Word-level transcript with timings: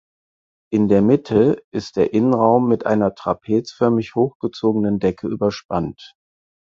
In 0.73 0.87
der 0.87 1.03
Mitte 1.03 1.61
ist 1.69 1.95
der 1.95 2.11
Innenraum 2.15 2.67
mit 2.67 2.87
einer 2.87 3.13
trapezförmig 3.13 4.15
hochgezogenen 4.15 4.97
Decke 4.97 5.27
überspannt. 5.27 6.15